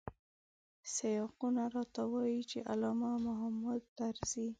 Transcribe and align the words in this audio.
سیاقونه 0.93 1.63
راته 1.75 2.01
وايي 2.11 2.41
چې 2.49 2.59
علامه 2.71 3.11
محمود 3.25 3.81
طرزی. 3.97 4.47